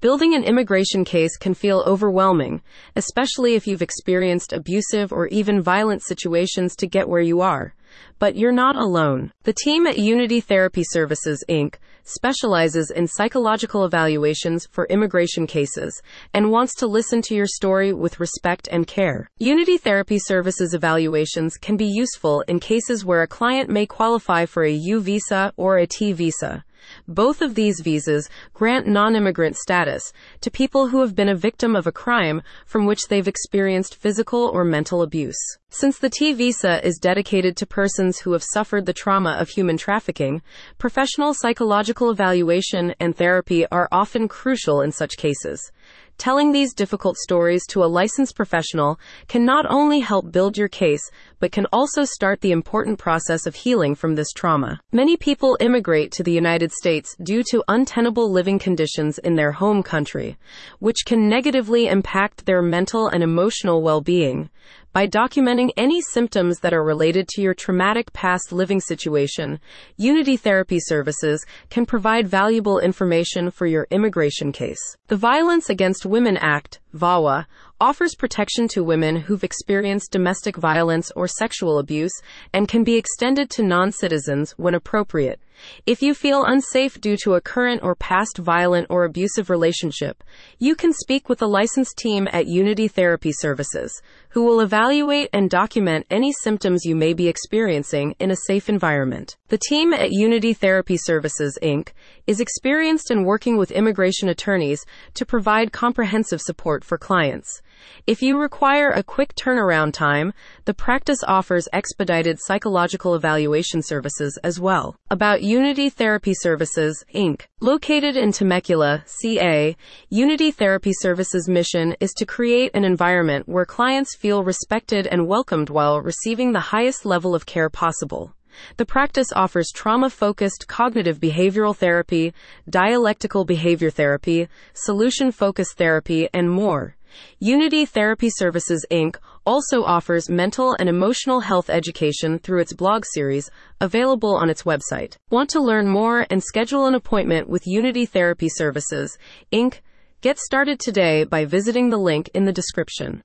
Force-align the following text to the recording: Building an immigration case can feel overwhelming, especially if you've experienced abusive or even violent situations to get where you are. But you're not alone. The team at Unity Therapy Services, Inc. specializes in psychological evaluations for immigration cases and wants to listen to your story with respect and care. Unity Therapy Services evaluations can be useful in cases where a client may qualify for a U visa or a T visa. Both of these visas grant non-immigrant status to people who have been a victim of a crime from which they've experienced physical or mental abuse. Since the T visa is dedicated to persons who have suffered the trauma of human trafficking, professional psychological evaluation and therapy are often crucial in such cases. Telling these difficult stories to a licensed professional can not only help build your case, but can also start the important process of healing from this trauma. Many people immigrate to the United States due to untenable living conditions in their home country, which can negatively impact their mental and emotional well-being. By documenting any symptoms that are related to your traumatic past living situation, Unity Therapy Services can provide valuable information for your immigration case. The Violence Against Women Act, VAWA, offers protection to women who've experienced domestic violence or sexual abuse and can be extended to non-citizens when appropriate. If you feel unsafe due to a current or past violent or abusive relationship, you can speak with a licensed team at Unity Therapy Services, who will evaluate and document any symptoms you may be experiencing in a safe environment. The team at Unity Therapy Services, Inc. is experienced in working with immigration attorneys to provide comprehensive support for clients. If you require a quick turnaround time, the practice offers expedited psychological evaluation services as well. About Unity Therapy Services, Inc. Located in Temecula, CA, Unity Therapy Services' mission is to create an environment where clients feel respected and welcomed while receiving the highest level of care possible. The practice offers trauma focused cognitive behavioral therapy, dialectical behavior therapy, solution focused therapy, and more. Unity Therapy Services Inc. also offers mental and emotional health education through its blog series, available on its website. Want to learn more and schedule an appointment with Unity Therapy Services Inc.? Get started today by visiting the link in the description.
Building 0.00 0.34
an 0.34 0.44
immigration 0.44 1.04
case 1.04 1.36
can 1.36 1.52
feel 1.52 1.84
overwhelming, 1.86 2.62
especially 2.96 3.54
if 3.54 3.66
you've 3.66 3.82
experienced 3.82 4.54
abusive 4.54 5.12
or 5.12 5.26
even 5.26 5.60
violent 5.60 6.02
situations 6.02 6.74
to 6.76 6.86
get 6.86 7.06
where 7.06 7.20
you 7.20 7.42
are. 7.42 7.74
But 8.18 8.34
you're 8.34 8.50
not 8.50 8.76
alone. 8.76 9.30
The 9.42 9.52
team 9.52 9.86
at 9.86 9.98
Unity 9.98 10.40
Therapy 10.40 10.84
Services, 10.84 11.44
Inc. 11.50 11.74
specializes 12.04 12.90
in 12.90 13.08
psychological 13.08 13.84
evaluations 13.84 14.66
for 14.70 14.86
immigration 14.86 15.46
cases 15.46 16.00
and 16.32 16.50
wants 16.50 16.74
to 16.76 16.86
listen 16.86 17.20
to 17.22 17.34
your 17.34 17.46
story 17.46 17.92
with 17.92 18.20
respect 18.20 18.70
and 18.72 18.86
care. 18.86 19.28
Unity 19.38 19.76
Therapy 19.76 20.18
Services 20.18 20.72
evaluations 20.72 21.58
can 21.58 21.76
be 21.76 21.84
useful 21.84 22.40
in 22.48 22.58
cases 22.58 23.04
where 23.04 23.20
a 23.20 23.28
client 23.28 23.68
may 23.68 23.84
qualify 23.84 24.46
for 24.46 24.64
a 24.64 24.72
U 24.72 25.00
visa 25.00 25.52
or 25.58 25.76
a 25.76 25.86
T 25.86 26.14
visa. 26.14 26.64
Both 27.08 27.42
of 27.42 27.54
these 27.54 27.80
visas 27.80 28.28
grant 28.54 28.86
non-immigrant 28.86 29.56
status 29.56 30.12
to 30.40 30.50
people 30.50 30.88
who 30.88 31.00
have 31.00 31.14
been 31.14 31.28
a 31.28 31.34
victim 31.34 31.76
of 31.76 31.86
a 31.86 31.92
crime 31.92 32.42
from 32.66 32.86
which 32.86 33.08
they've 33.08 33.28
experienced 33.28 33.96
physical 33.96 34.50
or 34.52 34.64
mental 34.64 35.02
abuse. 35.02 35.38
Since 35.68 35.98
the 35.98 36.10
T 36.10 36.32
visa 36.32 36.84
is 36.86 36.98
dedicated 36.98 37.56
to 37.56 37.66
persons 37.66 38.18
who 38.18 38.32
have 38.32 38.42
suffered 38.42 38.86
the 38.86 38.92
trauma 38.92 39.32
of 39.32 39.50
human 39.50 39.76
trafficking, 39.76 40.42
professional 40.78 41.32
psychological 41.32 42.10
evaluation 42.10 42.94
and 42.98 43.16
therapy 43.16 43.66
are 43.68 43.88
often 43.92 44.26
crucial 44.26 44.80
in 44.80 44.90
such 44.92 45.16
cases. 45.16 45.70
Telling 46.20 46.52
these 46.52 46.74
difficult 46.74 47.16
stories 47.16 47.66
to 47.68 47.82
a 47.82 47.88
licensed 47.88 48.36
professional 48.36 49.00
can 49.26 49.46
not 49.46 49.64
only 49.70 50.00
help 50.00 50.30
build 50.30 50.58
your 50.58 50.68
case, 50.68 51.00
but 51.38 51.50
can 51.50 51.64
also 51.72 52.04
start 52.04 52.42
the 52.42 52.52
important 52.52 52.98
process 52.98 53.46
of 53.46 53.54
healing 53.54 53.94
from 53.94 54.16
this 54.16 54.30
trauma. 54.32 54.82
Many 54.92 55.16
people 55.16 55.56
immigrate 55.60 56.12
to 56.12 56.22
the 56.22 56.30
United 56.30 56.72
States 56.72 57.16
due 57.22 57.42
to 57.44 57.64
untenable 57.68 58.30
living 58.30 58.58
conditions 58.58 59.16
in 59.16 59.36
their 59.36 59.52
home 59.52 59.82
country, 59.82 60.36
which 60.78 61.06
can 61.06 61.26
negatively 61.26 61.88
impact 61.88 62.44
their 62.44 62.60
mental 62.60 63.08
and 63.08 63.22
emotional 63.22 63.80
well-being. 63.80 64.50
By 64.92 65.06
documenting 65.06 65.70
any 65.76 66.00
symptoms 66.00 66.58
that 66.60 66.74
are 66.74 66.82
related 66.82 67.28
to 67.28 67.40
your 67.40 67.54
traumatic 67.54 68.12
past 68.12 68.50
living 68.50 68.80
situation, 68.80 69.60
Unity 69.96 70.36
Therapy 70.36 70.80
Services 70.80 71.46
can 71.68 71.86
provide 71.86 72.26
valuable 72.26 72.80
information 72.80 73.52
for 73.52 73.66
your 73.66 73.86
immigration 73.92 74.50
case. 74.50 74.80
The 75.06 75.14
Violence 75.14 75.70
Against 75.70 76.06
Women 76.06 76.36
Act, 76.38 76.80
VAWA, 76.94 77.46
offers 77.80 78.14
protection 78.14 78.68
to 78.68 78.84
women 78.84 79.16
who've 79.16 79.44
experienced 79.44 80.10
domestic 80.10 80.56
violence 80.56 81.10
or 81.16 81.26
sexual 81.26 81.78
abuse 81.78 82.12
and 82.52 82.68
can 82.68 82.84
be 82.84 82.96
extended 82.96 83.48
to 83.50 83.62
non-citizens 83.62 84.52
when 84.52 84.74
appropriate. 84.74 85.40
If 85.86 86.00
you 86.00 86.14
feel 86.14 86.44
unsafe 86.44 87.00
due 87.00 87.16
to 87.18 87.34
a 87.34 87.40
current 87.40 87.82
or 87.82 87.94
past 87.94 88.38
violent 88.38 88.86
or 88.88 89.04
abusive 89.04 89.50
relationship, 89.50 90.24
you 90.58 90.74
can 90.74 90.92
speak 90.92 91.28
with 91.28 91.42
a 91.42 91.46
licensed 91.46 91.98
team 91.98 92.28
at 92.32 92.46
Unity 92.46 92.88
Therapy 92.88 93.32
Services, 93.32 94.00
who 94.30 94.44
will 94.44 94.60
evaluate 94.60 95.28
and 95.32 95.50
document 95.50 96.06
any 96.10 96.32
symptoms 96.32 96.84
you 96.84 96.96
may 96.96 97.12
be 97.12 97.28
experiencing 97.28 98.14
in 98.18 98.30
a 98.30 98.36
safe 98.46 98.68
environment. 98.68 99.36
The 99.48 99.58
team 99.58 99.92
at 99.92 100.12
Unity 100.12 100.54
Therapy 100.54 100.96
Services, 100.96 101.58
Inc. 101.62 101.90
is 102.26 102.40
experienced 102.40 103.10
in 103.10 103.24
working 103.24 103.58
with 103.58 103.70
immigration 103.70 104.28
attorneys 104.28 104.84
to 105.14 105.26
provide 105.26 105.72
comprehensive 105.72 106.40
support 106.40 106.79
for 106.84 106.98
clients. 106.98 107.62
If 108.06 108.22
you 108.22 108.38
require 108.38 108.90
a 108.90 109.02
quick 109.02 109.34
turnaround 109.34 109.92
time, 109.92 110.32
the 110.64 110.74
practice 110.74 111.20
offers 111.26 111.68
expedited 111.72 112.38
psychological 112.40 113.14
evaluation 113.14 113.82
services 113.82 114.38
as 114.44 114.60
well. 114.60 114.96
About 115.10 115.42
Unity 115.42 115.90
Therapy 115.90 116.34
Services, 116.34 117.04
Inc. 117.14 117.42
Located 117.60 118.16
in 118.16 118.32
Temecula, 118.32 119.02
CA, 119.06 119.76
Unity 120.08 120.50
Therapy 120.50 120.92
Services' 120.92 121.48
mission 121.48 121.94
is 122.00 122.12
to 122.18 122.26
create 122.26 122.70
an 122.74 122.84
environment 122.84 123.48
where 123.48 123.64
clients 123.64 124.16
feel 124.16 124.44
respected 124.44 125.06
and 125.06 125.26
welcomed 125.26 125.70
while 125.70 126.00
receiving 126.00 126.52
the 126.52 126.60
highest 126.60 127.06
level 127.06 127.34
of 127.34 127.46
care 127.46 127.70
possible. 127.70 128.34
The 128.76 128.86
practice 128.86 129.28
offers 129.34 129.70
trauma 129.74 130.10
focused 130.10 130.68
cognitive 130.68 131.20
behavioral 131.20 131.76
therapy, 131.76 132.32
dialectical 132.68 133.44
behavior 133.44 133.90
therapy, 133.90 134.48
solution 134.72 135.32
focused 135.32 135.76
therapy, 135.76 136.28
and 136.32 136.50
more. 136.50 136.96
Unity 137.38 137.84
Therapy 137.86 138.30
Services 138.30 138.86
Inc. 138.90 139.16
also 139.44 139.82
offers 139.82 140.30
mental 140.30 140.76
and 140.78 140.88
emotional 140.88 141.40
health 141.40 141.68
education 141.68 142.38
through 142.38 142.60
its 142.60 142.72
blog 142.72 143.04
series, 143.04 143.50
available 143.80 144.36
on 144.36 144.48
its 144.48 144.62
website. 144.62 145.16
Want 145.30 145.50
to 145.50 145.60
learn 145.60 145.88
more 145.88 146.26
and 146.30 146.42
schedule 146.42 146.86
an 146.86 146.94
appointment 146.94 147.48
with 147.48 147.66
Unity 147.66 148.06
Therapy 148.06 148.48
Services 148.48 149.18
Inc.? 149.52 149.80
Get 150.20 150.38
started 150.38 150.78
today 150.78 151.24
by 151.24 151.46
visiting 151.46 151.88
the 151.88 151.96
link 151.96 152.28
in 152.34 152.44
the 152.44 152.52
description. 152.52 153.18